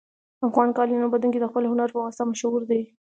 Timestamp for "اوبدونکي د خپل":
1.03-1.63